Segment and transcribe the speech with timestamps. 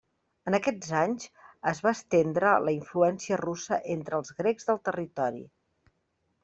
[0.51, 1.27] En aquests anys,
[1.73, 5.45] es va estendre la influència russa entre els grecs del territori.